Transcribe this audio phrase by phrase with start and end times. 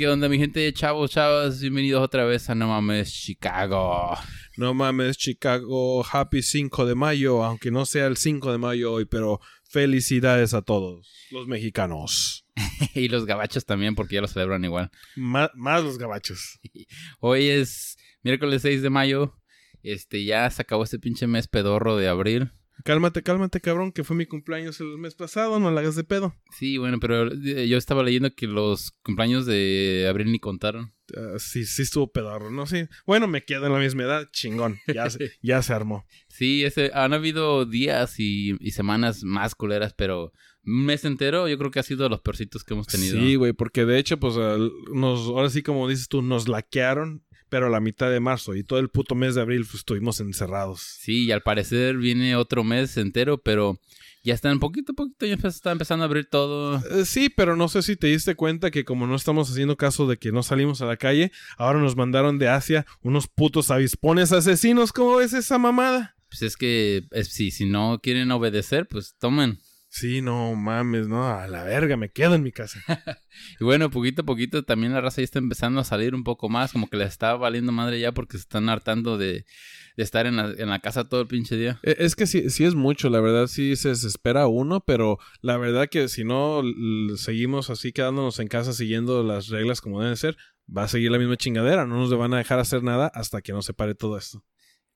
[0.00, 0.72] ¿Qué onda, mi gente?
[0.72, 4.16] Chavos, chavas, bienvenidos otra vez a No Mames Chicago.
[4.56, 9.04] No mames, Chicago, happy 5 de mayo, aunque no sea el 5 de mayo hoy,
[9.04, 12.46] pero felicidades a todos los mexicanos.
[12.94, 14.90] y los gabachos también, porque ya lo celebran igual.
[15.16, 15.50] Más
[15.84, 16.58] los gabachos.
[17.20, 19.38] Hoy es miércoles 6 de mayo.
[19.82, 22.52] Este, ya se acabó este pinche mes pedorro de abril.
[22.84, 26.34] Cálmate, cálmate, cabrón, que fue mi cumpleaños el mes pasado, no la hagas de pedo.
[26.56, 30.92] Sí, bueno, pero eh, yo estaba leyendo que los cumpleaños de abril ni contaron.
[31.16, 32.66] Ah, sí, sí estuvo pedorro, ¿no?
[32.66, 32.86] Sí.
[33.06, 34.78] Bueno, me quedo en la misma edad, chingón.
[34.92, 36.06] Ya se, ya se armó.
[36.28, 40.32] Sí, ese, han habido días y, y semanas más culeras, pero
[40.64, 43.18] un mes entero yo creo que ha sido de los peorcitos que hemos tenido.
[43.18, 44.34] Sí, güey, porque de hecho, pues,
[44.92, 48.64] nos, ahora sí, como dices tú, nos laquearon, pero a la mitad de marzo y
[48.64, 50.80] todo el puto mes de abril, pues, estuvimos encerrados.
[50.80, 53.78] Sí, y al parecer viene otro mes entero, pero
[54.22, 56.76] ya están poquito a poquito, ya está empezando a abrir todo.
[56.98, 60.06] Eh, Sí, pero no sé si te diste cuenta que como no estamos haciendo caso
[60.06, 64.32] de que no salimos a la calle, ahora nos mandaron de Asia unos putos avispones
[64.32, 64.92] asesinos.
[64.92, 66.16] ¿Cómo ves esa mamada?
[66.28, 69.58] Pues es que es- si, si no quieren obedecer, pues tomen.
[69.92, 72.80] Sí, no mames, no, a la verga, me quedo en mi casa.
[73.60, 76.48] Y bueno, poquito a poquito también la raza ya está empezando a salir un poco
[76.48, 79.44] más, como que les está valiendo madre ya porque se están hartando de,
[79.96, 81.80] de estar en la, en la casa todo el pinche día.
[81.82, 85.56] Eh, Es que sí, sí es mucho, la verdad sí se desespera uno, pero la
[85.56, 86.62] verdad que si no
[87.16, 90.36] seguimos así quedándonos en casa siguiendo las reglas como deben ser,
[90.74, 93.52] va a seguir la misma chingadera, no nos van a dejar hacer nada hasta que
[93.52, 94.44] no se pare todo esto.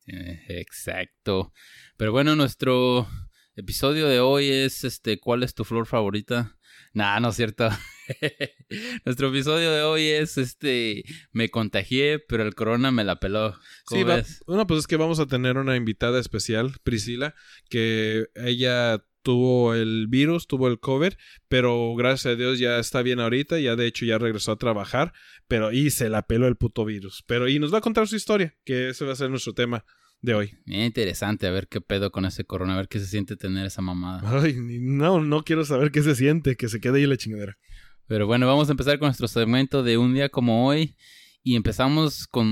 [0.06, 1.52] Eh, exacto.
[1.96, 3.08] Pero bueno, nuestro
[3.56, 6.56] episodio de hoy es este, ¿cuál es tu flor favorita?
[6.92, 7.68] Nah, no es cierto.
[9.04, 13.58] nuestro episodio de hoy es este, me contagié, pero el corona me la peló.
[13.84, 14.42] ¿Cómo Sí, va- ves?
[14.46, 17.34] bueno, pues es que vamos a tener una invitada especial, Priscila,
[17.68, 21.14] que ella tuvo el virus, tuvo el COVID,
[21.48, 25.14] pero gracias a Dios ya está bien ahorita, ya de hecho ya regresó a trabajar,
[25.48, 27.24] pero y se la peló el puto virus.
[27.26, 29.84] Pero y nos va a contar su historia, que ese va a ser nuestro tema
[30.24, 30.58] de hoy.
[30.64, 33.66] Bien interesante, a ver qué pedo con ese corona, a ver qué se siente tener
[33.66, 34.22] esa mamada.
[34.24, 37.58] Ay, no, no quiero saber qué se siente, que se quede ahí la chingadera.
[38.06, 40.96] Pero bueno, vamos a empezar con nuestro segmento de un día como hoy.
[41.42, 42.46] Y empezamos con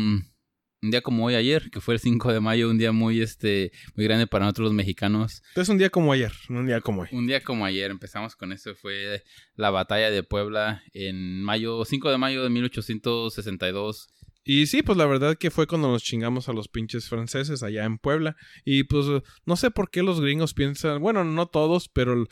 [0.83, 3.73] un día como hoy ayer, que fue el 5 de mayo, un día muy este
[3.95, 5.43] muy grande para nosotros los mexicanos.
[5.55, 7.09] Es un día como ayer, un día como hoy.
[7.13, 9.23] Un día como ayer, empezamos con eso, fue
[9.55, 14.09] la batalla de Puebla en mayo, 5 de mayo de 1862.
[14.45, 17.85] Y sí, pues la verdad que fue cuando nos chingamos a los pinches franceses allá
[17.85, 18.37] en Puebla.
[18.65, 19.07] Y pues
[19.47, 22.27] no sé por qué los gringos piensan, bueno, no todos, pero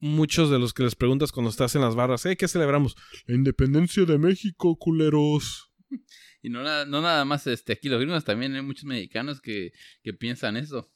[0.00, 2.96] muchos de los que les preguntas cuando estás en las barras, "Hey, ¿qué celebramos?
[3.26, 5.70] La independencia de México, culeros.
[6.42, 9.72] Y no, no nada más este, aquí los gringos, también hay muchos mexicanos que,
[10.02, 10.92] que piensan eso.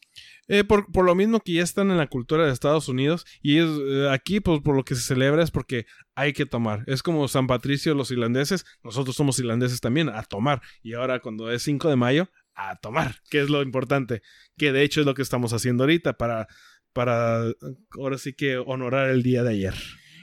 [0.48, 3.58] Eh, por, por lo mismo que ya están en la cultura de Estados Unidos y
[3.58, 5.84] eh, aquí pues por lo que se celebra es porque
[6.14, 6.84] hay que tomar.
[6.86, 10.62] Es como San Patricio los irlandeses, nosotros somos irlandeses también, a tomar.
[10.82, 14.22] Y ahora cuando es 5 de mayo, a tomar, que es lo importante,
[14.56, 16.48] que de hecho es lo que estamos haciendo ahorita para,
[16.92, 17.44] para
[17.92, 19.74] ahora sí que honorar el día de ayer.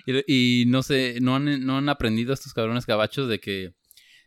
[0.08, 3.74] Y, y no sé, no han, no han aprendido estos cabrones gabachos de que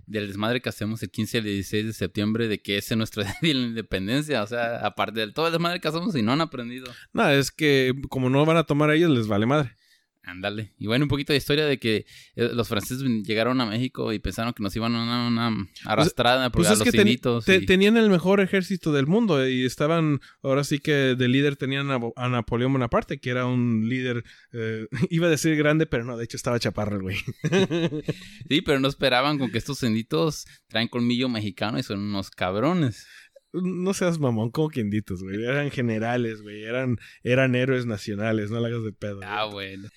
[0.09, 2.99] del desmadre que hacemos el 15 y el 16 de septiembre, de que ese es
[2.99, 4.43] nuestro día de la independencia.
[4.43, 6.91] O sea, aparte de todo el desmadre que hacemos y no han aprendido.
[7.13, 9.78] Nada, es que como no van a tomar a ellos, les vale madre.
[10.25, 10.75] Ándale.
[10.79, 12.05] Y bueno, un poquito de historia de que
[12.37, 16.51] eh, los franceses llegaron a México y pensaron que nos iban a una, una arrastrada
[16.51, 20.21] por Pues los que ten- te- tenían el mejor ejército del mundo eh, y estaban,
[20.43, 24.23] ahora sí que de líder tenían a, a Napoleón Bonaparte, que era un líder,
[24.53, 27.17] eh, iba a decir grande, pero no, de hecho estaba chaparro el güey.
[28.49, 33.07] Sí, pero no esperaban con que estos inditos traen colmillo mexicano y son unos cabrones.
[33.53, 35.43] no seas mamón, como que inditos, güey.
[35.43, 36.65] Eran generales, güey.
[36.65, 39.21] Eran, eran héroes nacionales, no la hagas de pedo.
[39.25, 39.89] Ah, bueno.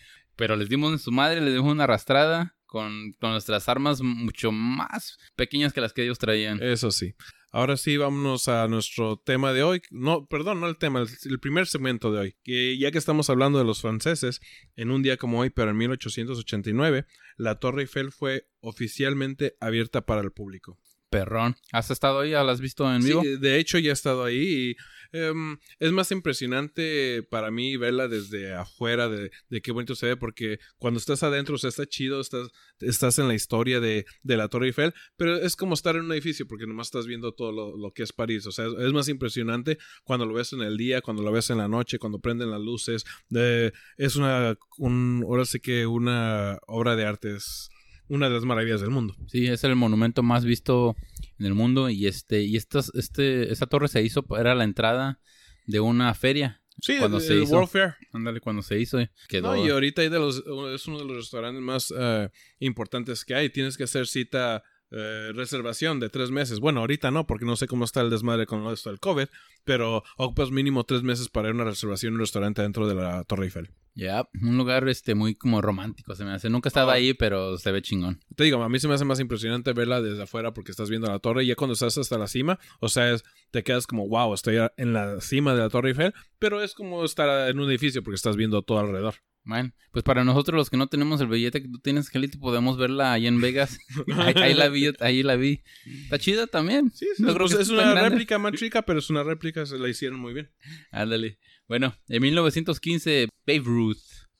[0.41, 4.51] Pero les dimos en su madre, les dimos una arrastrada con, con nuestras armas mucho
[4.51, 6.59] más pequeñas que las que ellos traían.
[6.63, 7.13] Eso sí.
[7.51, 9.83] Ahora sí, vámonos a nuestro tema de hoy.
[9.91, 12.35] No, perdón, no el tema, el, el primer segmento de hoy.
[12.43, 14.41] Que ya que estamos hablando de los franceses,
[14.75, 17.05] en un día como hoy, pero en 1889,
[17.37, 20.79] la Torre Eiffel fue oficialmente abierta para el público.
[21.11, 21.55] Perrón.
[21.71, 22.31] ¿Has estado ahí?
[22.31, 23.21] ¿Lo has visto en vivo?
[23.21, 24.75] Sí, de hecho ya he estado ahí y
[25.11, 30.17] em, es más impresionante para mí verla desde afuera de, de, qué bonito se ve
[30.17, 32.49] porque cuando estás adentro o sea, está chido, estás,
[32.79, 36.13] estás en la historia de, de, la Torre Eiffel, pero es como estar en un
[36.13, 38.93] edificio porque nomás estás viendo todo lo, lo que es París, o sea, es, es,
[38.93, 42.19] más impresionante cuando lo ves en el día, cuando lo ves en la noche, cuando
[42.19, 47.69] prenden las luces, de, es una, un, ahora sí que una obra de arte, es
[48.11, 49.15] una de las maravillas del mundo.
[49.27, 50.95] Sí, es el monumento más visto
[51.39, 55.19] en el mundo y este y estas este esta torre se hizo era la entrada
[55.65, 56.61] de una feria.
[56.81, 57.53] Sí, cuando el, se hizo.
[57.53, 57.95] World Fair.
[58.11, 58.97] Ándale, cuando se hizo
[59.29, 59.55] quedó.
[59.55, 60.43] No, y ahorita hay de los,
[60.73, 62.29] es uno de los restaurantes más uh,
[62.59, 63.49] importantes que hay.
[63.49, 66.59] Tienes que hacer cita, uh, reservación de tres meses.
[66.59, 69.27] Bueno, ahorita no, porque no sé cómo está el desmadre con esto del COVID,
[69.63, 72.95] pero ocupas mínimo tres meses para ir a una reservación en un restaurante dentro de
[72.95, 73.69] la Torre Eiffel.
[73.93, 76.49] Ya, yeah, un lugar este muy como romántico se me hace.
[76.49, 76.91] Nunca he estado Oh.
[76.91, 78.21] ahí, pero se ve chingón.
[78.35, 81.07] Te digo, a mí se me hace más impresionante verla desde afuera porque estás viendo
[81.09, 84.07] la torre y ya cuando estás hasta la cima, o sea, es- te quedas como,
[84.07, 87.69] wow, estoy en la cima de la Torre Eiffel, pero es como estar en un
[87.69, 89.15] edificio porque estás viendo todo alrededor.
[89.43, 92.77] Bueno, pues para nosotros los que no tenemos el billete que tú tienes, Kelly, podemos
[92.77, 93.77] verla ahí en Vegas.
[94.15, 95.63] ahí, ahí la vi, ahí la vi.
[96.03, 96.91] Está chida también.
[96.91, 99.79] Sí, sí, No pues es tan una réplica más chica, pero es una réplica, se
[99.79, 100.51] la hicieron muy bien.
[100.91, 101.39] Ándale.
[101.71, 103.95] Bueno, en 1915, Babe Ruth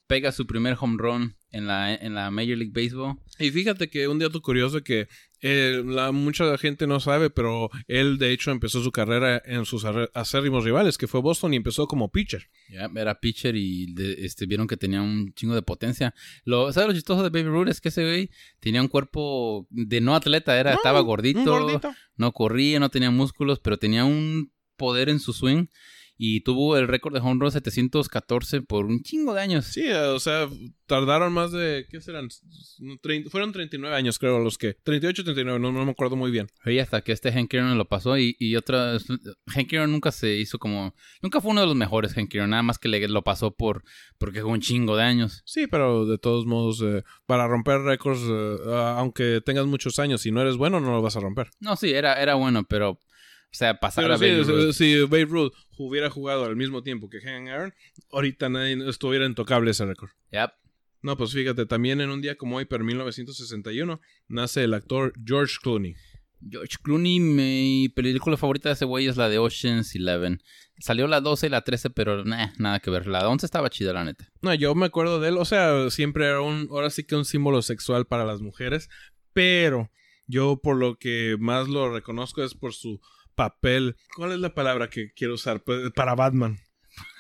[0.05, 3.19] pega su primer home run en la, en la Major League Baseball.
[3.39, 5.07] Y fíjate que un dato curioso que
[5.39, 9.85] eh, la, mucha gente no sabe, pero él de hecho empezó su carrera en sus
[10.13, 12.49] acérrimos rivales, que fue Boston, y empezó como pitcher.
[12.69, 16.13] Ya, era pitcher y de- este, vieron que tenía un chingo de potencia.
[16.43, 17.69] Lo, ¿Sabes lo chistoso de Baby Ruth?
[17.69, 18.29] Es que ese güey
[18.59, 21.93] tenía un cuerpo de no atleta, era, No, estaba un gordito, gordito.
[22.17, 25.67] no corría, no tenía músculos, pero tenía un poder en su swing
[26.23, 29.65] y tuvo el récord de home run 714 por un chingo de años.
[29.65, 30.47] Sí, o sea,
[30.85, 32.29] tardaron más de, ¿qué serán?
[33.31, 34.75] Fueron 39 años, creo, los que...
[34.83, 36.45] 38, 39, no, no me acuerdo muy bien.
[36.63, 38.99] Y hasta que este Hank Aaron lo pasó y, y otra...
[39.47, 40.93] Hank Aaron nunca se hizo como...
[41.23, 43.83] Nunca fue uno de los mejores Hank Aaron, nada más que le, lo pasó por...
[44.19, 45.41] Porque fue un chingo de años.
[45.47, 48.57] Sí, pero de todos modos, eh, para romper récords, eh,
[48.95, 51.49] aunque tengas muchos años, si no eres bueno, no lo vas a romper.
[51.59, 52.99] No, sí, era, era bueno, pero...
[53.51, 54.73] O sea, pasar Pero a sí, Babe si- Ruth.
[54.73, 57.73] si Babe Ruth hubiera jugado al mismo tiempo que Hank Aaron,
[58.11, 60.09] ahorita nadie estuviera intocable ese récord.
[60.31, 60.51] Yep.
[61.01, 65.55] No, pues fíjate, también en un día como hoy, pero 1961, nace el actor George
[65.61, 65.95] Clooney.
[66.49, 70.41] George Clooney, mi película favorita de ese güey es la de Ocean's Eleven.
[70.79, 73.05] Salió la 12 y la 13, pero nah, nada que ver.
[73.07, 74.27] La 11 estaba chida, la neta.
[74.41, 77.25] No, yo me acuerdo de él, o sea, siempre era un, ahora sí que un
[77.25, 78.89] símbolo sexual para las mujeres,
[79.33, 79.91] pero
[80.27, 82.99] yo por lo que más lo reconozco es por su
[83.45, 83.95] papel.
[84.15, 85.63] ¿Cuál es la palabra que quiero usar?
[85.63, 86.59] Pues, Para Batman.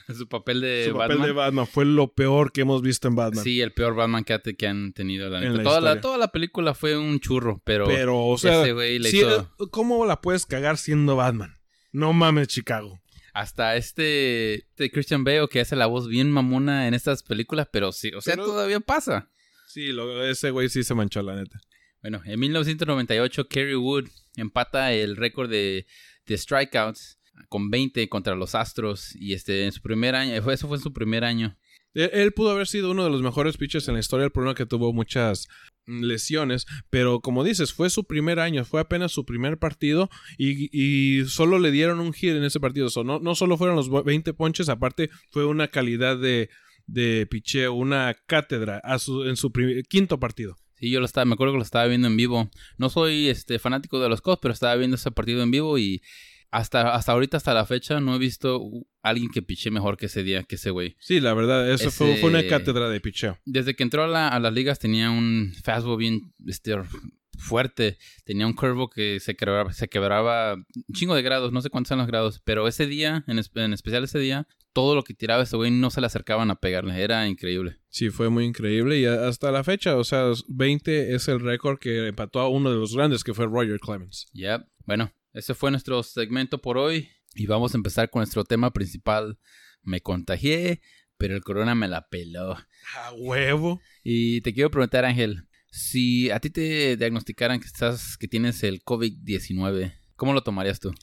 [0.17, 1.27] Su papel de su papel Batman.
[1.27, 3.43] de Batman fue lo peor que hemos visto en Batman.
[3.43, 5.53] Sí, el peor Batman que, ha- que han tenido, la neta.
[5.53, 6.01] la toda, la, historia.
[6.01, 10.45] toda la película fue un churro, pero, Pero, o sea, ese eh, ¿cómo la puedes
[10.45, 11.57] cagar siendo Batman?
[11.93, 12.99] No mames, Chicago.
[13.33, 17.93] Hasta este, este Christian Bale que hace la voz bien mamona en estas películas, pero
[17.93, 19.29] sí, o sea, Pero- todavía pasa.
[19.67, 21.61] Sí, lo- ese güey sí se manchó, la neta.
[22.01, 25.85] Bueno, en 1998 Kerry Wood empata el récord de,
[26.25, 27.19] de strikeouts
[27.49, 31.23] con 20 contra los Astros y este en su primer año, eso fue su primer
[31.23, 31.57] año.
[31.93, 34.25] Él, él pudo haber sido uno de los mejores pitchers en la historia.
[34.25, 35.47] El problema que tuvo muchas
[35.87, 36.65] mm, lesiones.
[36.89, 38.65] Pero como dices, fue su primer año.
[38.65, 40.09] Fue apenas su primer partido.
[40.37, 42.87] Y, y solo le dieron un hit en ese partido.
[43.03, 44.69] No, no solo fueron los 20 ponches.
[44.69, 46.49] Aparte, fue una calidad de,
[46.87, 47.73] de picheo.
[47.73, 48.81] Una cátedra
[49.25, 49.51] en su
[49.89, 50.57] quinto partido.
[50.81, 52.49] Sí, yo lo estaba, me acuerdo que lo estaba viendo en vivo.
[52.77, 56.01] No soy este fanático de los Cubs, pero estaba viendo ese partido en vivo y
[56.49, 58.61] hasta, hasta ahorita, hasta la fecha, no he visto
[59.03, 60.97] alguien que piche mejor que ese día, que ese güey.
[60.99, 63.37] Sí, la verdad, eso fue, Ese- fue una cátedra de picheo.
[63.45, 66.75] Desde que entró a, la- a las ligas tenía un fastball bien este,
[67.37, 67.97] fuerte.
[68.25, 71.89] Tenía un curvo que se quebraba, se quebraba un chingo de grados, no sé cuántos
[71.89, 72.41] son los grados.
[72.43, 75.89] Pero ese día, en, en especial ese día, todo lo que tiraba ese güey no
[75.89, 77.01] se le acercaban a pegarle.
[77.01, 77.79] Era increíble.
[77.89, 78.99] Sí, fue muy increíble.
[78.99, 82.77] Y hasta la fecha, o sea, 20 es el récord que empató a uno de
[82.77, 84.27] los grandes, que fue Roger Clemens.
[84.33, 84.61] Yep.
[84.85, 87.09] Bueno, ese fue nuestro segmento por hoy.
[87.35, 89.39] Y vamos a empezar con nuestro tema principal.
[89.81, 90.81] Me contagié,
[91.17, 92.57] pero el corona me la peló.
[92.95, 93.79] A huevo.
[94.03, 98.83] Y te quiero preguntar, Ángel, si a ti te diagnosticaran que estás, que tienes el
[98.83, 100.93] COVID-19, ¿cómo lo tomarías tú?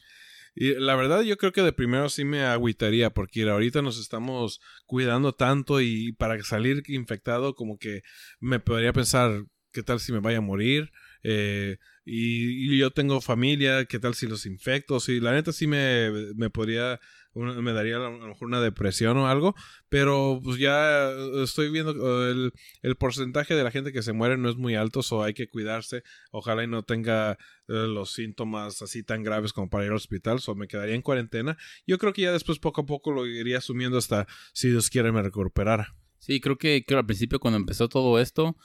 [0.61, 4.61] Y la verdad, yo creo que de primero sí me agüitaría, porque ahorita nos estamos
[4.87, 8.03] cuidando tanto y para salir infectado, como que
[8.41, 10.91] me podría pensar, ¿qué tal si me vaya a morir?
[11.23, 14.99] Eh, y, yo tengo familia, ¿qué tal si los infecto?
[14.99, 16.99] Sí, la neta sí me, me podría,
[17.39, 19.55] me daría a lo mejor una depresión o algo,
[19.89, 22.53] pero pues ya eh, estoy viendo eh, el,
[22.83, 25.49] el porcentaje de la gente que se muere no es muy alto, o hay que
[25.49, 29.97] cuidarse, ojalá y no tenga eh, los síntomas así tan graves como para ir al
[29.97, 31.57] hospital, o me quedaría en cuarentena.
[31.87, 35.13] Yo creo que ya después poco a poco lo iría asumiendo hasta si Dios quiere
[35.13, 35.95] me recuperara.
[36.19, 38.57] Sí, creo que, creo al principio cuando empezó todo esto,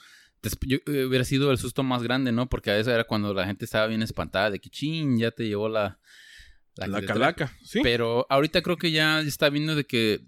[0.67, 2.49] yo- hubiera sido el susto más grande, ¿no?
[2.49, 5.47] Porque a veces era cuando la gente estaba bien espantada de que, chin, ya te
[5.47, 5.99] llevó la...
[6.75, 7.13] La, criatura".
[7.13, 7.81] calaca, ¿sí?
[7.83, 10.21] Pero ahorita creo que ya está viendo de que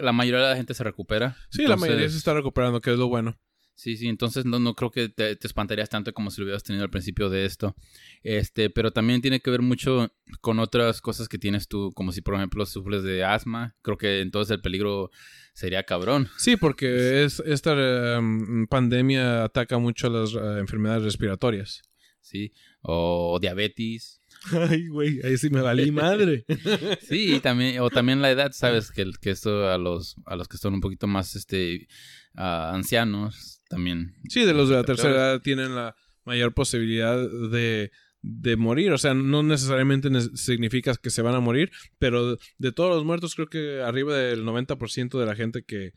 [0.00, 1.36] la mayoría de la gente se recupera.
[1.50, 3.38] Sí, la mayoría se está recuperando, que es lo bueno.
[3.78, 6.64] Sí, sí, entonces no, no creo que te, te espantarías tanto como si lo hubieras
[6.64, 7.76] tenido al principio de esto.
[8.24, 12.20] Este, pero también tiene que ver mucho con otras cosas que tienes tú, como si
[12.20, 13.76] por ejemplo sufres de asma.
[13.82, 15.12] Creo que entonces el peligro
[15.54, 16.28] sería cabrón.
[16.38, 21.82] Sí, porque es, esta mm, pandemia ataca mucho las eh, enfermedades respiratorias.
[22.20, 22.52] Sí,
[22.82, 24.17] o diabetes.
[24.70, 26.44] Ay, güey, ahí sí me valí madre.
[27.08, 30.58] Sí, y también, o también la edad, sabes que, esto a los, a los que
[30.58, 31.88] son un poquito más este
[32.34, 34.14] ah, ancianos también.
[34.28, 37.90] Sí, de los de la Te tercera edad tienen la mayor posibilidad de,
[38.22, 38.92] de morir.
[38.92, 42.94] O sea, no necesariamente ne- significa que se van a morir, pero de, de todos
[42.94, 45.92] los muertos, creo que arriba del 90% de la gente que,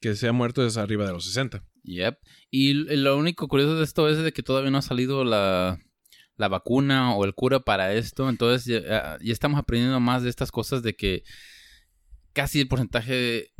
[0.00, 1.64] que se ha muerto es arriba de los 60.
[1.84, 2.18] Yep.
[2.50, 5.78] Y lo único curioso de esto es de que todavía no ha salido la,
[6.36, 8.28] la vacuna o el cura para esto.
[8.28, 11.22] Entonces ya, ah, ya estamos aprendiendo más de estas cosas de que
[12.32, 13.52] casi el porcentaje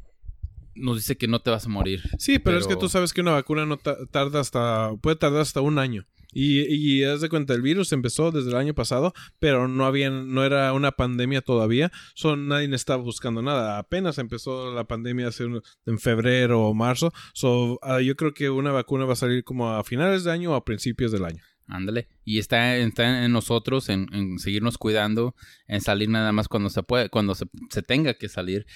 [0.75, 2.03] nos dice que no te vas a morir.
[2.19, 5.41] Sí, pero, es que tú sabes que una vacuna no ta- tarda hasta, puede tardar
[5.41, 6.07] hasta un año.
[6.39, 10.11] Y, y haz de cuenta, el virus empezó desde el año pasado, pero no había,
[10.11, 11.91] no era una pandemia todavía.
[12.15, 13.79] So, nadie estaba buscando nada.
[13.79, 17.11] Apenas empezó la pandemia hace un- en febrero o marzo.
[17.33, 20.51] So, ah, yo creo que una vacuna va a salir como a finales de año
[20.53, 21.43] o a principios del año.
[21.69, 22.07] Ándale.
[22.25, 25.35] Y está, está en nosotros, en, en seguirnos cuidando,
[25.67, 28.67] en salir nada más cuando se puede, cuando se, se tenga que salir.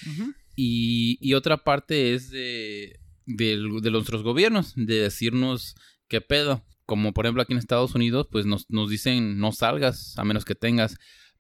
[0.57, 5.75] Y, y otra parte es de, del- de nuestros gobiernos, de decirnos
[6.09, 6.65] qué pedo.
[6.87, 10.45] Como por ejemplo aquí en Estados Unidos, pues nos, nos dicen no salgas a menos
[10.45, 10.97] que tengas.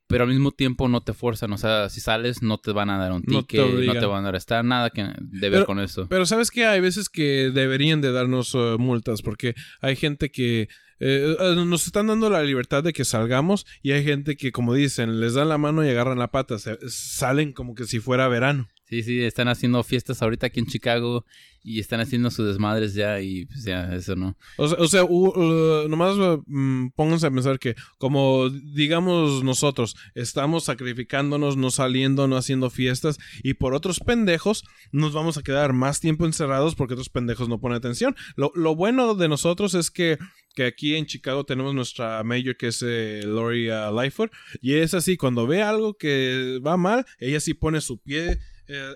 [0.06, 1.52] Pero al mismo tiempo no te fuerzan.
[1.52, 4.06] O sea, si sales no te van a dar un No te ticket, no te,
[4.06, 6.08] van a arrestar, nada que de ver Pero- con eso.
[6.08, 10.68] Pero sabes que hay veces que deberían de darnos eh, multas porque hay gente que
[11.00, 14.74] eh, eh, nos están dando la libertad de que salgamos y hay gente que como
[14.74, 18.28] dicen les dan la mano y agarran la pata, se- salen como que si fuera
[18.28, 18.68] verano.
[18.84, 21.24] Sí, sí, están haciendo fiestas ahorita aquí en Chicago
[21.62, 24.36] y están haciendo sus desmadres ya y pues ya, eso no.
[24.56, 30.64] O sea, o sea, uh, nomás mm, pónganse a pensar que como digamos nosotros estamos
[30.64, 36.00] sacrificándonos, no saliendo, no haciendo fiestas y por otros pendejos nos vamos a quedar más
[36.00, 38.16] tiempo encerrados porque otros pendejos no ponen atención.
[38.36, 40.18] Lo, lo bueno de nosotros es que,
[40.54, 44.94] que aquí en Chicago tenemos nuestra mayor que es eh, Lori uh, Lightfoot y es
[44.94, 48.38] así, cuando ve algo que va mal, ella sí pone su pie
[48.72, 48.94] eh,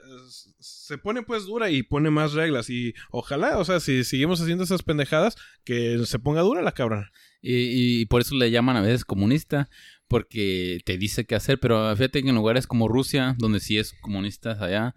[0.61, 4.63] se pone pues dura y pone más reglas y ojalá, o sea, si seguimos haciendo
[4.63, 7.11] esas pendejadas, que se ponga dura la cabrona.
[7.43, 9.69] Y, y por eso le llaman a veces comunista,
[10.09, 13.95] porque te dice qué hacer, pero fíjate que en lugares como Rusia, donde sí es
[14.01, 14.95] comunistas allá,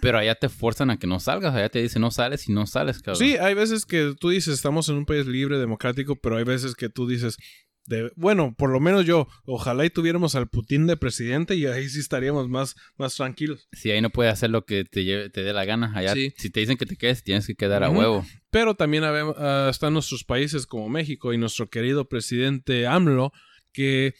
[0.00, 2.66] pero allá te fuerzan a que no salgas, allá te dicen no sales y no
[2.66, 3.18] sales, cabrón.
[3.18, 6.74] Sí, hay veces que tú dices, estamos en un país libre, democrático, pero hay veces
[6.74, 7.38] que tú dices,
[7.86, 11.88] de, bueno, por lo menos yo, ojalá y tuviéramos al Putin de presidente y ahí
[11.88, 13.68] sí estaríamos más, más tranquilos.
[13.72, 15.92] Sí, ahí no puedes hacer lo que te, lleve- te dé la gana.
[15.94, 16.32] Allá, Sí.
[16.36, 18.24] si te dicen que te quedes, tienes que quedar a huevo.
[18.50, 23.32] Pero también ah, están nuestros países como México y nuestro querido presidente AMLO,
[23.72, 24.14] que,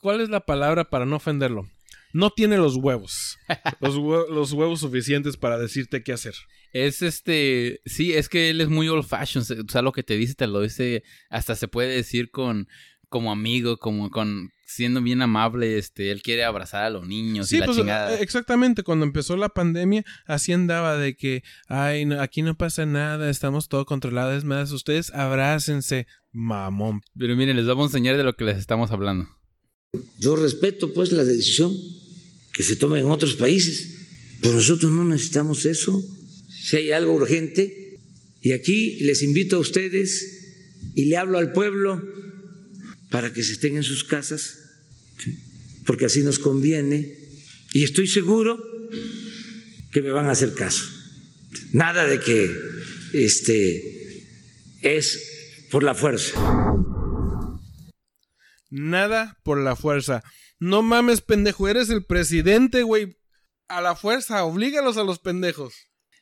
[0.00, 1.66] ¿cuál es la palabra para no ofenderlo?
[2.12, 3.36] No tiene los huevos,
[3.80, 6.34] los, hue- los huevos suficientes para decirte qué hacer.
[6.84, 10.16] Es este, sí, es que él es muy old fashioned, o sea, lo que te
[10.16, 12.68] dice te lo dice, hasta se puede decir con,
[13.08, 17.58] como amigo, como con, siendo bien amable, este, él quiere abrazar a los niños y
[17.58, 18.14] la pues, chingada.
[18.14, 18.82] eh, exactamente.
[18.82, 23.68] Cuando empezó la pandemia, así andaba de que, ay, no, aquí no pasa nada, estamos
[23.68, 24.36] todo controlado.
[24.36, 27.00] Es más, ustedes abrácense, mamón.
[27.18, 29.28] Pero miren, les vamos a enseñar de lo que les estamos hablando.
[30.18, 31.72] Yo respeto pues la decisión
[32.52, 36.02] que se toma en otros países, pero nosotros no necesitamos eso.
[36.66, 38.00] Si hay algo urgente,
[38.40, 42.02] y aquí les invito a ustedes y le hablo al pueblo
[43.08, 44.58] para que se estén en sus casas,
[45.84, 47.16] porque así nos conviene,
[47.72, 48.60] y estoy seguro
[49.92, 50.84] que me van a hacer caso.
[51.70, 52.52] Nada de que
[53.12, 54.26] este
[54.82, 56.34] es por la fuerza.
[58.70, 60.24] Nada por la fuerza.
[60.58, 63.18] No mames, pendejo, eres el presidente, güey.
[63.68, 65.72] A la fuerza, oblígalos a los pendejos.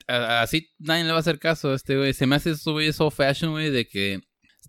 [0.07, 2.13] Así nadie le va a hacer caso a este güey.
[2.13, 4.21] Se me hace eso, güey, es old fashion, güey, de que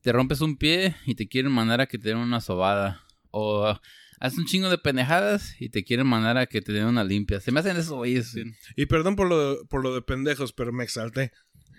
[0.01, 3.03] te rompes un pie y te quieren mandar a que te den una sobada.
[3.31, 3.77] O
[4.19, 7.39] haces un chingo de pendejadas y te quieren mandar a que te den una limpia.
[7.39, 8.35] Se me hacen esos güeyes.
[8.75, 11.31] Y perdón por lo, por lo de pendejos, pero me exalté.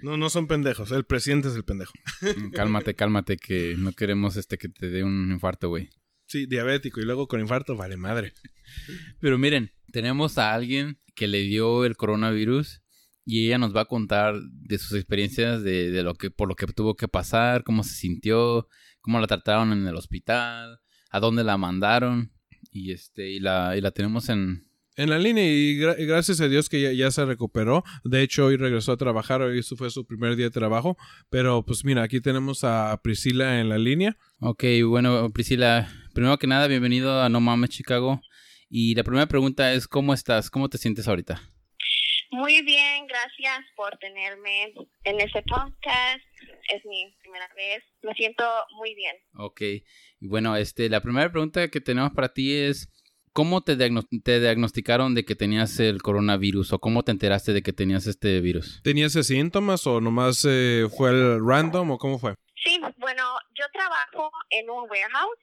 [0.03, 0.93] No, no son pendejos.
[0.93, 1.93] El presidente es el pendejo.
[2.21, 5.89] Mm, cálmate, cálmate, que no queremos este que te dé un infarto, güey.
[6.27, 8.33] Sí, diabético y luego con infarto, vale madre.
[9.21, 12.83] Pero miren, tenemos a alguien que le dio el coronavirus
[13.29, 16.55] y ella nos va a contar de sus experiencias, de, de, lo que, por lo
[16.55, 18.69] que tuvo que pasar, cómo se sintió,
[19.01, 20.79] cómo la trataron en el hospital,
[21.11, 22.33] a dónde la mandaron.
[22.71, 24.63] Y este, y la, y la tenemos en,
[24.95, 27.83] en la línea y, gra y, gracias a Dios que ya, ya, se recuperó.
[28.05, 30.97] De hecho, hoy regresó a trabajar, hoy fue su primer día de trabajo.
[31.29, 34.17] Pero pues mira, aquí tenemos a Priscila en la línea.
[34.39, 38.21] Ok, bueno, Priscila, primero que nada, bienvenido a No Mames Chicago.
[38.69, 40.49] Y la primera pregunta es, ¿cómo estás?
[40.49, 41.56] ¿Cómo te sientes ahorita?
[42.31, 46.25] Muy bien, gracias por tenerme en este podcast.
[46.73, 47.85] Es mi primera vez.
[48.03, 48.45] Me siento
[48.77, 49.17] muy bien.
[49.35, 49.61] Ok.
[50.21, 52.91] Y bueno, este, la primera pregunta que tenemos para ti es,
[53.33, 57.63] ¿cómo te, diagno te diagnosticaron de que tenías el coronavirus o cómo te enteraste de
[57.63, 58.81] que tenías este virus?
[58.83, 62.35] ¿Tenías síntomas o nomás eh, fue el random o cómo fue?
[62.65, 63.23] Sí, bueno,
[63.55, 65.39] yo trabajo en un warehouse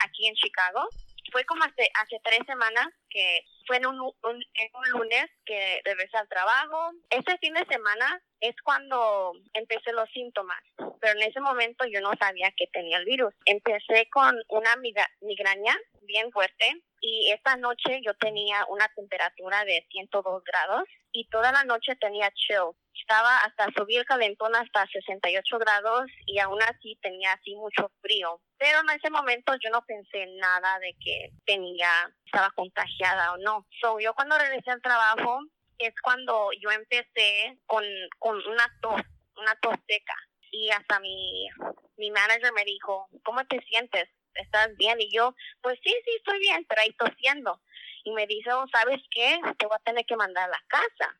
[0.00, 0.88] aquí en Chicago
[1.32, 5.80] fue como hace, hace tres semanas que fue en un, un, en un lunes que
[5.84, 6.92] regresé al trabajo.
[7.10, 10.62] Ese fin de semana es cuando empecé los síntomas,
[11.00, 13.34] pero en ese momento yo no sabía que tenía el virus.
[13.44, 20.42] Empecé con una migraña bien fuerte y esta noche yo tenía una temperatura de 102
[20.44, 22.72] grados y toda la noche tenía chill.
[22.94, 28.40] Estaba hasta subir calentón hasta 68 grados y aún así tenía así mucho frío.
[28.58, 31.90] Pero en ese momento yo no pensé nada de que tenía,
[32.24, 33.66] estaba contagiada o no.
[33.80, 35.40] So, yo cuando regresé al trabajo
[35.78, 37.84] es cuando yo empecé con,
[38.18, 39.00] con una tos,
[39.36, 40.14] una tos seca.
[40.50, 41.48] Y hasta mi,
[41.98, 44.08] mi manager me dijo, ¿cómo te sientes?
[44.34, 45.00] ¿Estás bien?
[45.00, 47.60] Y yo, pues sí, sí, estoy bien, pero ahí tosiendo.
[48.04, 49.38] Y me dice, oh, ¿sabes qué?
[49.58, 51.18] Te voy a tener que mandar a la casa.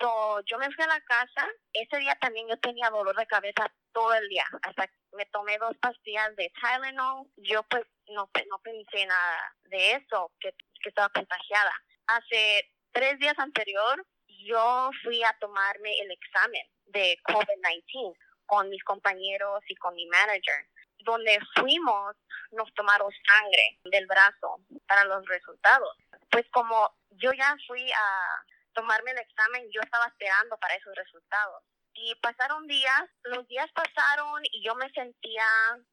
[0.00, 1.48] So, yo me fui a la casa.
[1.72, 4.44] Ese día también yo tenía dolor de cabeza todo el día.
[4.62, 7.26] Hasta me tomé dos pastillas de Tylenol.
[7.36, 10.52] Yo pues no, no pensé nada de eso, que,
[10.82, 11.72] que estaba contagiada.
[12.06, 18.14] Hace tres días anterior yo fui a tomarme el examen de COVID-19
[18.46, 20.66] con mis compañeros y con mi manager.
[20.98, 22.16] Donde fuimos,
[22.52, 25.96] nos tomaron sangre del brazo para los resultados.
[26.30, 31.62] Pues como yo ya fui a tomarme el examen, yo estaba esperando para esos resultados.
[31.94, 35.44] Y pasaron días, los días pasaron y yo me sentía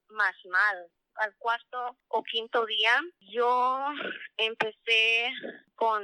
[0.08, 0.90] más mal.
[1.16, 3.86] Al cuarto o quinto día, yo
[4.36, 5.30] empecé
[5.74, 6.02] con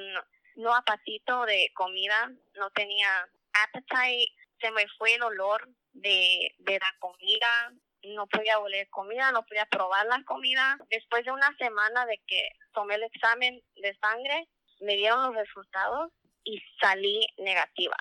[0.57, 3.09] no apetito de comida, no tenía
[3.53, 9.45] appetite, se me fue el olor de, de la comida, no podía oler comida, no
[9.45, 10.79] podía probar la comida.
[10.91, 14.49] Después de una semana de que tomé el examen de sangre,
[14.81, 16.13] me dieron los resultados
[16.45, 17.97] y salí negativa.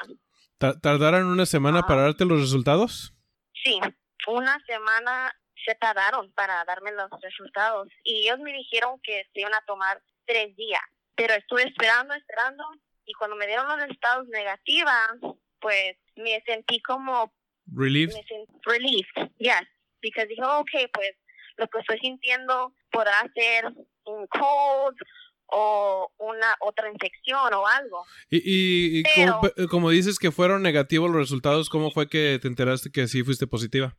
[0.57, 3.13] ¿Tardaron una semana para darte los resultados?
[3.63, 3.79] Sí,
[4.27, 5.33] una semana
[5.65, 10.01] se tardaron para darme los resultados y ellos me dijeron que se iban a tomar
[10.25, 10.81] tres días,
[11.15, 12.63] pero estuve esperando, esperando
[13.05, 14.93] y cuando me dieron los resultados negativa,
[15.59, 17.33] pues me sentí como
[17.67, 18.13] relief.
[18.13, 19.67] Me sentí relief, yes,
[20.01, 21.11] porque dije, ok, pues
[21.57, 23.65] lo que estoy sintiendo podrá ser
[24.05, 24.97] un cold
[25.49, 28.05] o una otra infección o algo.
[28.29, 32.39] Y, y, y Pero- como, como dices que fueron negativos los resultados, ¿cómo fue que
[32.41, 33.95] te enteraste que sí fuiste positiva?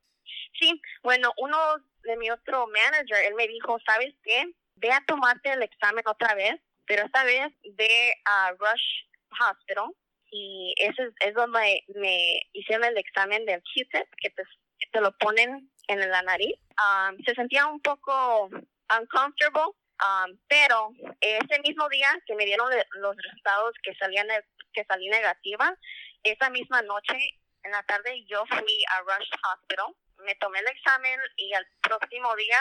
[0.61, 1.57] Sí, bueno, uno
[2.03, 4.45] de mi otro manager, él me dijo, ¿sabes qué?
[4.77, 6.55] Ve a tomarte el examen otra vez,
[6.87, 9.07] pero esta vez ve a Rush
[9.41, 9.91] Hospital
[10.31, 14.43] y ese es, es donde me hicieron el examen del Q-tip, que te,
[14.79, 16.55] que te lo ponen en la nariz.
[16.79, 18.51] Um, se sentía un poco
[18.91, 24.29] uncomfortable, um, pero ese mismo día que me dieron los resultados que salían
[24.73, 25.75] que salí negativa,
[26.23, 27.17] esa misma noche
[27.65, 32.35] en la tarde yo fui a Rush Hospital, me tomé el examen y al próximo
[32.37, 32.61] día,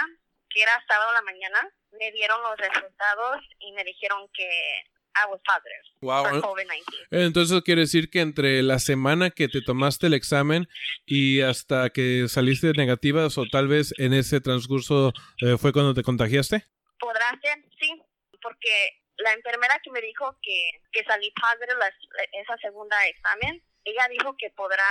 [0.50, 1.70] que era sábado la mañana,
[2.00, 4.50] me dieron los resultados y me dijeron que
[5.16, 7.26] I was positive for COVID-19.
[7.26, 10.68] Entonces quiere decir que entre la semana que te tomaste el examen
[11.06, 16.04] y hasta que saliste negativa, o tal vez en ese transcurso eh, fue cuando te
[16.04, 16.68] contagiaste.
[17.00, 18.02] Podrá ser, sí,
[18.42, 24.08] porque la enfermera que me dijo que, que salí positive las- esa segunda examen, ella
[24.10, 24.86] dijo que podrá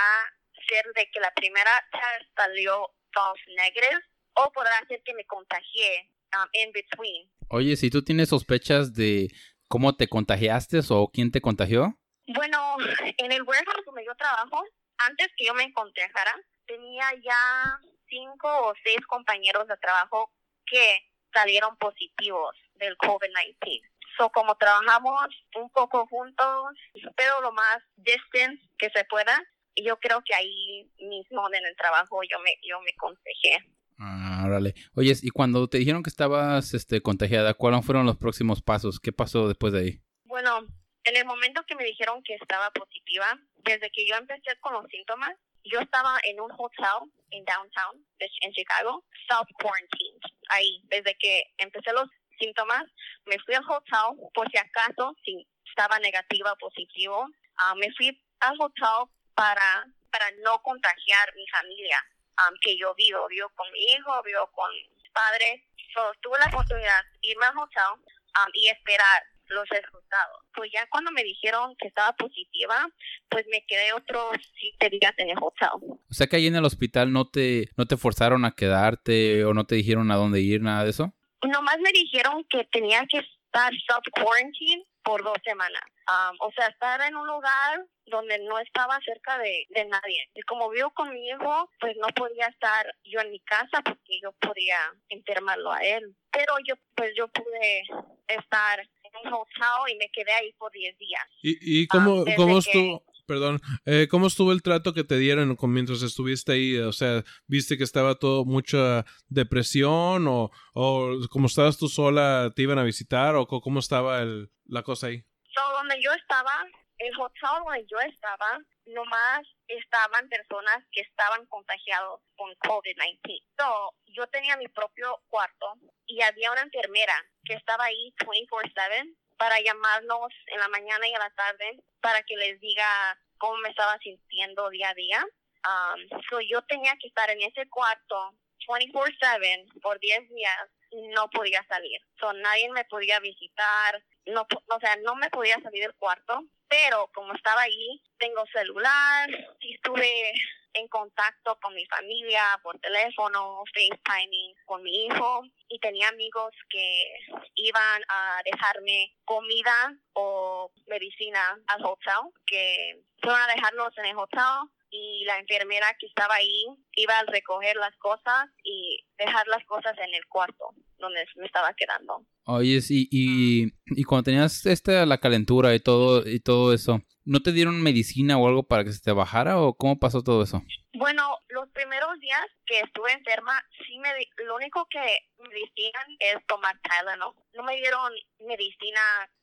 [0.69, 4.01] ser de que la primera test salió false negative
[4.35, 7.31] o podrá ser que me contagié um, in between.
[7.51, 9.29] Oye, si tú tienes sospechas de
[9.69, 11.97] cómo te contagiaste o quién te contagió.
[12.27, 12.77] Bueno,
[13.19, 14.65] en el warehouse donde yo trabajo,
[14.99, 16.35] antes que yo me contagiara,
[16.67, 20.33] tenía ya cinco o seis compañeros de trabajo
[20.67, 20.99] que
[21.37, 23.83] salieron positivos del COVID-19.
[24.17, 26.75] So, como trabajamos un poco juntos,
[27.17, 29.43] pero lo más distance que se pueda,
[29.77, 33.59] yo creo que ahí mismo en el trabajo yo me, yo me consejé.
[33.99, 34.75] Ah, órale.
[34.95, 39.01] Oye, y cuando te dijeron que estabas este, contagiada, ¿cuáles fueron los próximos pasos?
[39.01, 40.01] ¿Qué pasó después de ahí?
[40.25, 40.67] Bueno,
[41.05, 44.87] en el momento que me dijeron que estaba positiva, desde que yo empecé con los
[44.91, 45.35] síntomas,
[45.71, 50.19] yo estaba en un hotel en downtown, en Chicago, self quarantine.
[50.51, 52.85] Ahí, desde que empecé los síntomas,
[53.25, 57.29] me fui al hotel por si acaso, si estaba negativa o positivo.
[57.57, 58.09] Ah, me fui
[58.41, 61.99] al hotel para, para no contagiar mi familia,
[62.39, 65.63] um, que yo vivo, vivo con mi hijo, vivo con mis padres.
[65.95, 70.45] So, tuve la oportunidad de irme al hotel um, y esperar los resultados.
[70.55, 72.89] Pues ya cuando me dijeron que estaba positiva,
[73.29, 75.69] pues me quedé otros siete días en el hotel.
[75.83, 79.55] O sea que ahí en el hospital no te, no te forzaron a quedarte o
[79.55, 81.15] no te dijeron a dónde ir, nada de eso.
[81.43, 85.83] Nomás me dijeron que tenía que estar self-quarantine por dos semanas.
[86.09, 90.29] Um, o sea, estar en un lugar donde no estaba cerca de, de nadie.
[90.35, 94.21] Y como vivo con mi hijo, pues no podía estar yo en mi casa porque
[94.23, 94.79] yo podía
[95.09, 96.17] enfermarlo a él.
[96.31, 97.83] Pero yo, pues yo pude
[98.29, 98.89] estar
[99.25, 101.23] un hotel y me quedé ahí por 10 días.
[101.43, 103.05] ¿Y, y cómo, Ah, cómo que- estuvo?
[103.27, 106.77] Perdón, eh, ¿cómo estuvo el trato que te dieron con- mientras estuviste ahí?
[106.79, 112.63] O sea, ¿viste que estaba todo mucha depresión o, o como estabas tú sola, te
[112.63, 115.25] iban a visitar o cómo estaba el, la cosa ahí?
[115.55, 116.53] So, donde yo estaba,
[116.99, 123.43] el hotel donde yo estaba, nomás estaban personas que estaban contagiados con COVID-19.
[123.59, 125.75] So, yo tenía mi propio cuarto
[126.07, 131.19] y había una enfermera que estaba ahí 24/7 para llamarnos en la mañana y en
[131.19, 135.27] la tarde para que les diga cómo me estaba sintiendo día a día.
[135.67, 138.33] Um, so, yo tenía que estar en ese cuarto
[138.67, 142.01] 24/7 por 10 días y no podía salir.
[142.19, 147.11] So, nadie me podía visitar, no, o sea, no me podía salir del cuarto, pero
[147.15, 149.29] como estaba ahí, tengo celular,
[149.61, 150.33] sí estuve
[150.77, 157.19] en contacto con mi familia por teléfono, FaceTiming con mi hijo y tenía amigos que
[157.55, 164.71] iban a dejarme comida o medicina al hotel, que fueron a dejarlos en el hotel
[164.91, 169.97] y la enfermera que estaba ahí iba a recoger las cosas y dejar las cosas
[169.99, 172.25] en el cuarto donde me estaba quedando.
[172.49, 177.41] Oye, y, y, y cuando tenías este, la calentura y todo, y todo eso, ¿no
[177.41, 180.63] te dieron medicina o algo para que se te bajara o cómo pasó todo eso?
[180.95, 183.53] Bueno, los primeros días que estuve enferma,
[183.87, 185.01] sí me di- lo único que
[185.43, 187.35] me decían es tomar Tylenol.
[187.55, 188.13] No me dieron
[188.47, 189.01] medicina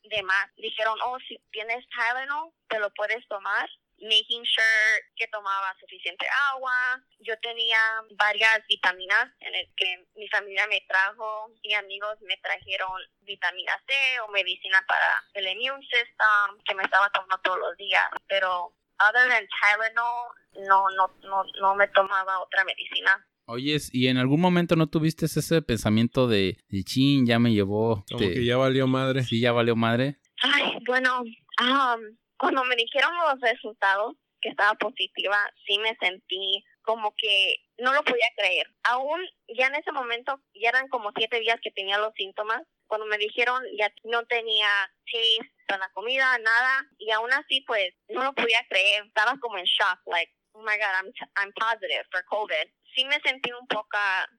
[0.10, 0.48] de más.
[0.56, 3.70] Dijeron, oh, si tienes Tylenol, te lo puedes tomar.
[4.04, 7.02] Making sure que tomaba suficiente agua.
[7.20, 7.78] Yo tenía
[8.18, 14.20] varias vitaminas en el que mi familia me trajo y amigos me trajeron vitamina C
[14.22, 18.04] o medicina para el immune system que me estaba tomando todos los días.
[18.28, 23.26] Pero other than Tylenol, no, no, no, no me tomaba otra medicina.
[23.46, 28.06] Oyes, ¿y en algún momento no tuviste ese pensamiento de, de chin, ya me llevó?
[28.10, 29.24] Como este, que ya valió madre.
[29.24, 30.18] Sí, ya valió madre.
[30.42, 37.16] Ay, bueno, um, cuando me dijeron los resultados que estaba positiva, sí me sentí como
[37.16, 38.68] que no lo podía creer.
[38.84, 42.62] Aún ya en ese momento, ya eran como siete días que tenía los síntomas.
[42.88, 44.68] Cuando me dijeron ya no tenía
[45.06, 46.86] taste para la comida, nada.
[46.98, 49.06] Y aún así, pues, no lo podía creer.
[49.06, 52.68] Estaba como en shock, like, oh my God, I'm, I'm positive for COVID.
[52.94, 53.98] Sí me sentí un poco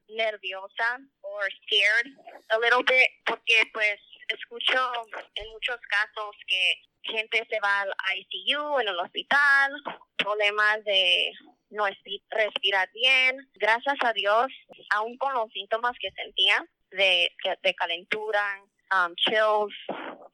[0.09, 2.13] nerviosa o scared
[2.51, 4.93] a little bit porque, pues, escucho
[5.37, 9.73] en muchos casos que gente se va al ICU en el hospital,
[10.17, 11.33] problemas de
[11.71, 13.37] no espi- respirar bien.
[13.55, 14.47] Gracias a Dios,
[14.91, 17.31] aún con los síntomas que sentía de,
[17.63, 18.63] de calentura,
[18.93, 19.75] um, chills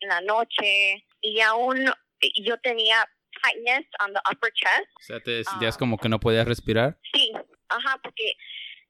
[0.01, 1.85] en la noche, y aún
[2.43, 3.07] yo tenía
[3.43, 4.89] tightness on the upper chest.
[4.99, 5.79] O sea, te sentías Ah.
[5.79, 6.99] como que no podías respirar.
[7.15, 7.33] Sí,
[7.69, 8.35] ajá, porque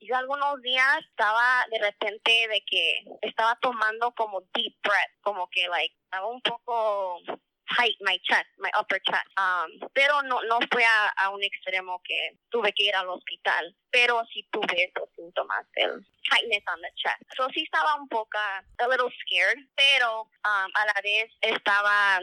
[0.01, 5.69] yo algunos días estaba de repente de que estaba tomando como deep breath, como que
[5.69, 7.21] like estaba un poco
[7.77, 9.27] tight my chest, my upper chest.
[9.37, 13.77] Um, pero no no fue a, a un extremo que tuve que ir al hospital,
[13.91, 17.23] pero sí tuve esos síntomas del tightness on the chest.
[17.37, 22.21] So sí estaba un poco a little scared, pero um, a la vez estaba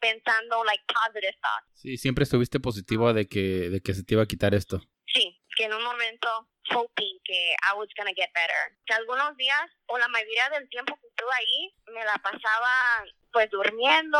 [0.00, 1.66] pensando like positive thoughts.
[1.74, 4.80] Sí, siempre estuviste positiva de que, de que se te iba a quitar esto.
[5.06, 8.76] Sí, en un momento hoping que I was gonna get better.
[8.86, 13.50] Que algunos días o la mayoría del tiempo que estuve ahí me la pasaba pues
[13.50, 14.18] durmiendo.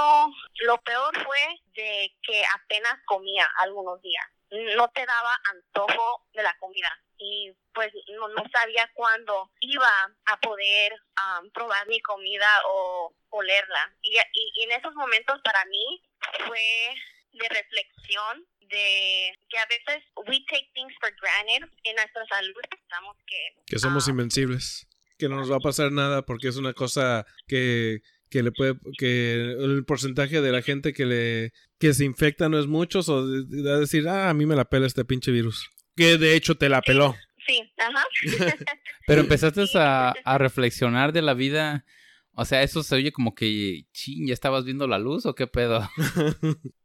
[0.61, 4.27] Lo peor fue de que apenas comía algunos días.
[4.51, 10.41] no te daba antojo de la comida y pues no, no sabía cuándo iba a
[10.41, 13.95] poder um, probar mi comida o olerla.
[14.03, 16.03] Y, y, en esos momentos para mí
[16.47, 16.95] fue
[17.33, 23.17] de reflexión de que a veces we take things for granted en nuestra salud pensamos
[23.27, 24.87] que que somos um, invencibles.
[25.19, 28.75] Que no nos va a pasar nada porque es una cosa que que le puede
[28.97, 33.27] que el porcentaje de la gente que le que se infecta no es mucho o
[33.27, 36.69] de, decir ah a mí me la pela este pinche virus que de hecho te
[36.69, 37.17] la peló.
[37.47, 38.05] sí ajá.
[39.07, 41.85] Pero empezaste a, a reflexionar de la vida.
[42.33, 45.49] O sea eso se oye como que ching ya estabas viendo la luz o qué
[45.49, 45.91] pedo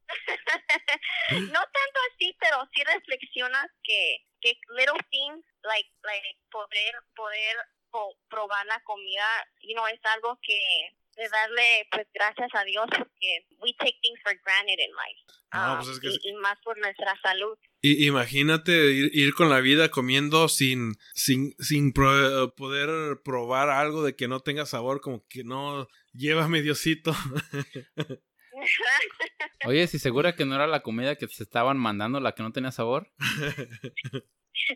[1.32, 7.58] no tanto así pero sí reflexionas que que little things like like poder poder
[8.30, 9.26] probar la comida
[9.62, 10.60] y no es algo que
[11.16, 15.22] de darle pues gracias a Dios porque we take things for granted in life.
[15.52, 17.58] Ah, pues y, más por nuestra salud.
[17.82, 24.28] Y, imagínate ir, con la vida comiendo sin, sin, sin poder probar algo de que
[24.28, 27.16] no tenga sabor, como que no lleva mediocito.
[29.66, 32.52] Oye, ¿si segura que no era la comida que se estaban mandando la que no
[32.52, 33.12] tenía sabor?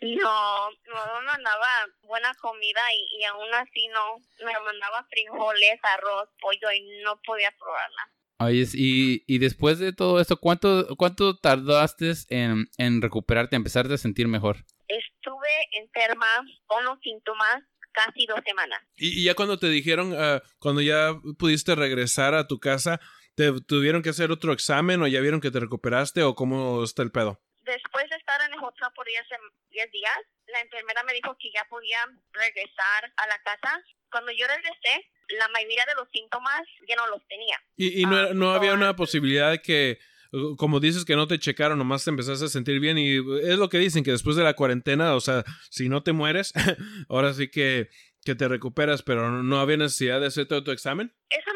[0.01, 1.67] No, no me mandaba
[2.01, 7.51] buena comida y, y aún así no, me mandaba frijoles, arroz, pollo y no podía
[7.57, 8.11] probarla.
[8.41, 13.97] Oye, y, y después de todo esto, ¿cuánto, cuánto tardaste en, en recuperarte, empezarte a
[13.97, 14.57] sentir mejor?
[14.87, 18.81] Estuve enferma con los síntomas casi dos semanas.
[18.95, 22.99] Y, ya cuando te dijeron, uh, cuando ya pudiste regresar a tu casa,
[23.39, 27.03] ¿te tuvieron que hacer otro examen o ya vieron que te recuperaste o cómo está
[27.03, 27.39] el pedo?
[27.69, 31.63] después de estar en el hotel por 10 días, la enfermera me dijo que ya
[31.69, 31.99] podía
[32.33, 33.83] regresar a la casa.
[34.11, 35.05] Cuando yo regresé,
[35.37, 37.61] la mayoría de los síntomas ya no los tenía.
[37.77, 39.99] ¿Y, no, ah, no había una posibilidad de que,
[40.31, 42.97] uh, como dices, que no te checaron, nomás te empezaste a sentir bien?
[42.97, 46.11] Y es lo que dicen, que después de la cuarentena, o sea, si no te
[46.11, 46.53] mueres,
[47.07, 47.89] ahora sí que,
[48.25, 51.13] que te recuperas, pero no había necesidad de hacerte otro examen.
[51.29, 51.53] Eso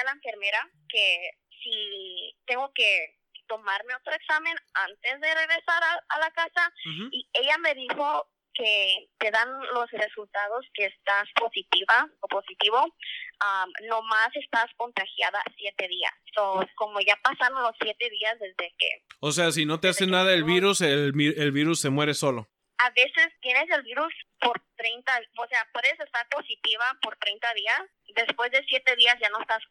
[0.00, 1.30] a la enfermera, que
[1.62, 6.72] si tengo que tomarme otro examen antes de regresar a, la casa
[7.10, 13.88] y ella me dijo que te dan los resultados que estás positiva o positivo, um,
[13.88, 16.12] nomás estás contagiada siete días.
[16.34, 19.04] So, como ya pasaron los siete días desde que...
[19.20, 22.48] O sea, si no te hace nada el virus, el, el virus se muere solo.
[22.78, 27.82] A veces tienes el virus por 30, o sea, puedes estar positiva por 30 días,
[28.14, 29.62] después de siete días ya no estás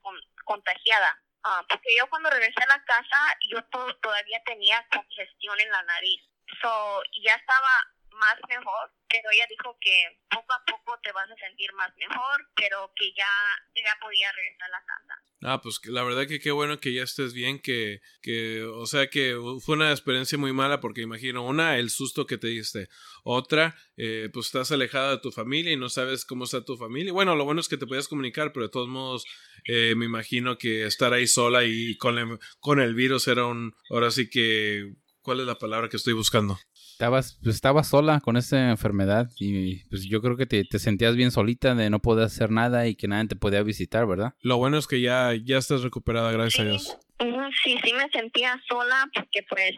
[0.46, 1.20] contagiada.
[1.44, 3.64] Ah, porque yo cuando regresé a la casa, yo
[4.02, 6.22] todavía tenía congestión en la nariz.
[6.62, 11.36] So, ya estaba más mejor, pero ella dijo que poco a poco te vas a
[11.36, 13.28] sentir más mejor, pero que ya,
[13.76, 15.30] ya podía regresar a la casa.
[15.42, 19.10] Ah, pues la verdad que qué bueno que ya estés bien, que, que, o sea
[19.10, 22.90] que fue una experiencia muy mala porque imagino, una, el susto que te diste,
[23.24, 27.14] otra, eh, pues estás alejada de tu familia y no sabes cómo está tu familia.
[27.14, 29.26] Bueno, lo bueno es que te podías comunicar, pero de todos modos,
[29.66, 33.74] eh, me imagino que estar ahí sola y con el, con el virus era un,
[33.90, 36.60] ahora sí que, ¿cuál es la palabra que estoy buscando?
[37.00, 41.16] Estabas, pues, estabas sola con esa enfermedad y pues yo creo que te, te, sentías
[41.16, 44.34] bien solita de no poder hacer nada y que nadie te podía visitar, ¿verdad?
[44.42, 46.98] Lo bueno es que ya, ya estás recuperada, gracias a Dios.
[47.64, 49.72] Sí, sí me sentía sola porque pues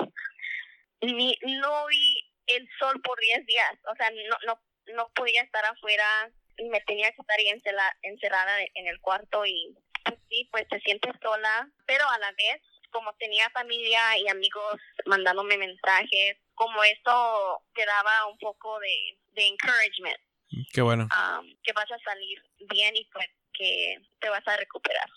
[1.03, 4.59] ni, no vi el sol por 10 días, o sea, no, no,
[4.95, 7.61] no podía estar afuera y me tenía que estar ahí
[8.01, 12.63] encerrada en el cuarto y pues, sí, pues te sientes sola, pero a la vez
[12.91, 19.47] como tenía familia y amigos mandándome mensajes, como eso te daba un poco de, de
[19.47, 20.19] encouragement.
[20.71, 21.05] Qué bueno.
[21.05, 22.39] Um, que vas a salir
[22.71, 25.09] bien y pues que te vas a recuperar.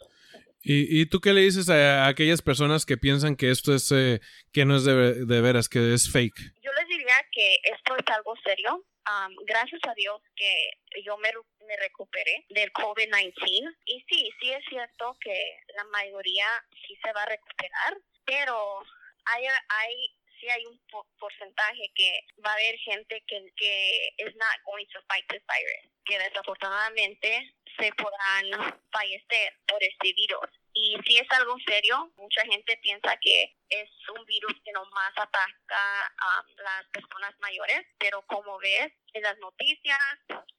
[0.62, 4.22] ¿Y, y tú qué le dices a, aquellas personas que piensan que esto es, eh,
[4.54, 6.54] que no es de, de veras, que es fake?
[6.62, 8.82] Yo les diría que esto es algo serio.
[9.04, 11.28] Um, gracias a Dios que yo me,
[11.68, 13.76] me recuperé del COVID-19.
[13.84, 16.46] Y sí, sí es cierto que la mayoría
[16.86, 18.82] sí se va a recuperar, pero
[19.26, 19.94] hay, hay
[20.40, 20.80] sí hay un
[21.18, 25.92] porcentaje que va a haber gente que, que is not going to fight this virus,
[26.04, 30.50] que desafortunadamente se podrán fallecer por este virus.
[30.72, 36.06] Y si es algo serio, mucha gente piensa que es un virus que nomás ataca
[36.18, 39.98] a las personas mayores, pero como ves en las noticias,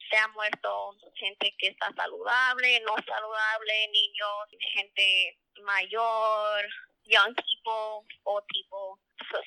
[0.09, 6.65] se ha muerto gente que está saludable, no saludable, niños, gente mayor,
[7.05, 8.99] young people o tipo.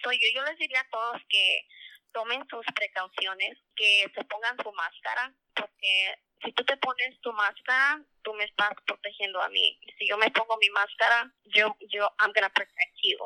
[0.02, 1.66] soy yo, yo les diría a todos que
[2.12, 8.02] tomen sus precauciones, que se pongan su máscara, porque si tú te pones tu máscara,
[8.22, 9.78] tú me estás protegiendo a mí.
[9.98, 13.18] Si yo me pongo mi máscara, yo, yo, I'm gonna protect you.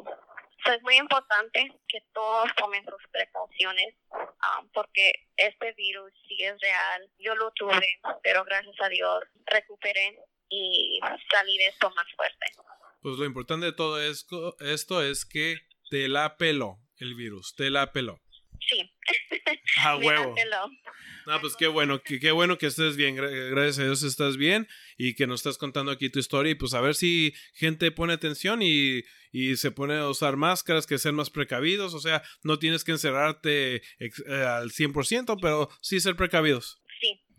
[0.64, 6.60] So, es muy importante que todos tomen sus precauciones um, porque este virus sí es
[6.60, 7.10] real.
[7.18, 10.18] Yo lo tuve, pero gracias a Dios recuperé
[10.48, 12.46] y salí de esto más fuerte.
[13.02, 15.58] Pues lo importante de todo esto, esto es que
[15.90, 18.20] te la peló el virus, te la peló.
[18.68, 18.90] Sí.
[19.78, 20.34] A huevo.
[21.26, 24.66] Ah, pues qué bueno, qué bueno que estés bien, gra- gracias a Dios estás bien
[24.96, 28.12] y que nos estás contando aquí tu historia y pues a ver si gente pone
[28.12, 32.58] atención y, y se pone a usar máscaras, que sean más precavidos, o sea, no
[32.58, 34.10] tienes que encerrarte eh,
[34.46, 36.81] al 100%, pero sí ser precavidos.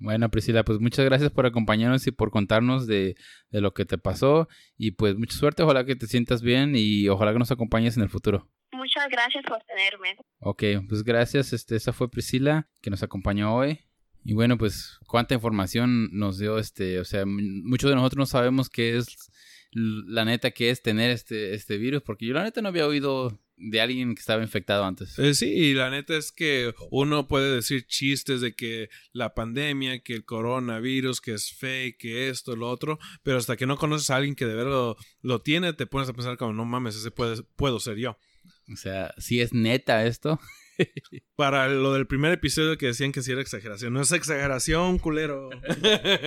[0.03, 3.15] Bueno, Priscila, pues muchas gracias por acompañarnos y por contarnos de,
[3.51, 4.49] de lo que te pasó.
[4.77, 8.03] Y pues mucha suerte, ojalá que te sientas bien y ojalá que nos acompañes en
[8.03, 8.51] el futuro.
[8.73, 10.17] Muchas gracias por tenerme.
[10.39, 11.53] Ok, pues gracias.
[11.53, 13.79] Este, esa fue Priscila que nos acompañó hoy.
[14.25, 18.69] Y bueno, pues cuánta información nos dio este, o sea, muchos de nosotros no sabemos
[18.69, 19.31] qué es
[19.71, 23.39] la neta que es tener este, este virus, porque yo la neta no había oído
[23.55, 25.17] de alguien que estaba infectado antes.
[25.19, 29.99] Eh, sí, y la neta es que uno puede decir chistes de que la pandemia,
[29.99, 34.09] que el coronavirus, que es fake, que esto, lo otro, pero hasta que no conoces
[34.09, 36.95] a alguien que de verdad lo, lo tiene, te pones a pensar como, no mames,
[36.95, 38.17] ese puede, puedo ser yo.
[38.71, 40.39] O sea, si es neta esto.
[41.35, 43.93] Para lo del primer episodio que decían que sí era exageración.
[43.93, 45.49] No es exageración, culero.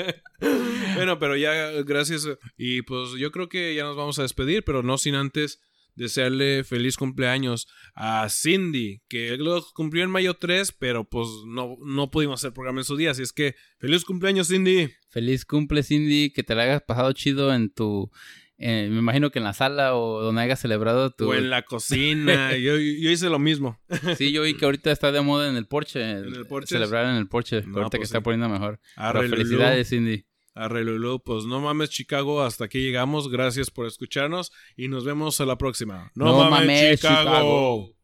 [0.94, 2.28] bueno, pero ya, gracias.
[2.56, 5.60] Y pues yo creo que ya nos vamos a despedir, pero no sin antes
[5.96, 12.10] desearle feliz cumpleaños a Cindy, que lo cumplió en mayo 3, pero pues no, no
[12.10, 13.10] pudimos hacer programa en su día.
[13.10, 14.90] Así es que feliz cumpleaños, Cindy.
[15.08, 18.10] Feliz cumple, Cindy, que te la hayas pasado chido en tu...
[18.58, 21.30] eh, me imagino que en la sala o donde hayas celebrado tu...
[21.30, 22.54] O en la cocina.
[22.56, 23.80] yo, yo hice lo mismo.
[24.16, 26.02] Sí, yo vi que ahorita está de moda en el porche.
[26.02, 26.74] ¿En el porche?
[26.74, 27.62] Celebrar en el porche.
[27.62, 28.80] No, ahorita que pues está poniendo mejor.
[28.96, 30.26] Pero felicidades, Cindy.
[30.56, 31.20] Arre, Lulú.
[31.20, 32.42] Pues no mames, Chicago.
[32.42, 33.30] Hasta aquí llegamos.
[33.30, 36.10] Gracias por escucharnos y nos vemos a la próxima.
[36.14, 37.95] No mames, Chicago.